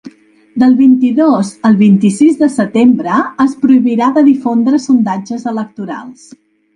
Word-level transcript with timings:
Del 0.61 0.71
vint-i-dos 0.77 1.49
al 1.69 1.75
vint-i-sis 1.81 2.39
de 2.39 2.49
setembre 2.53 3.17
es 3.45 3.53
prohibirà 3.65 4.07
de 4.15 4.23
difondre 4.31 4.81
sondatges 4.87 5.47
electorals. 5.53 6.25